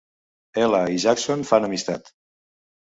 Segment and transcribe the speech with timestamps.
[0.61, 2.13] Ella i Jackson fan amistat.